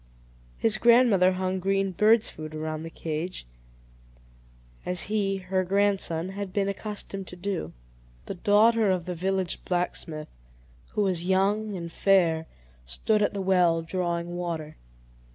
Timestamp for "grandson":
5.63-6.29